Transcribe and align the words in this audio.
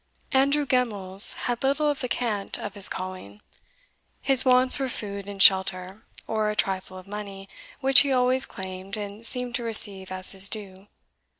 Andrew 0.31 0.65
Gemmells 0.65 1.33
had 1.45 1.61
little 1.61 1.87
of 1.87 1.99
the 1.99 2.07
cant 2.09 2.57
of 2.57 2.73
his 2.73 2.89
calling; 2.89 3.39
his 4.19 4.43
wants 4.43 4.79
were 4.79 4.89
food 4.89 5.29
and 5.29 5.39
shelter, 5.39 6.07
or 6.27 6.49
a 6.49 6.55
trifle 6.55 6.97
of 6.97 7.05
money, 7.07 7.47
which 7.81 7.99
he 7.99 8.11
always 8.11 8.47
claimed, 8.47 8.97
and 8.97 9.23
seemed 9.23 9.53
to 9.53 9.63
receive 9.63 10.11
as 10.11 10.31
his 10.31 10.49
due. 10.49 10.87